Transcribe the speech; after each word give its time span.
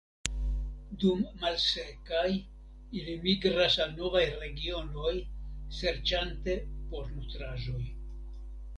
Dum 1.03 1.19
malsekaj 1.43 2.31
ili 3.01 3.15
migras 3.27 3.77
al 3.85 3.95
novaj 4.01 4.25
regionoj 4.41 5.15
serĉante 5.83 6.61
por 6.91 7.17
nutraĵoj. 7.17 7.83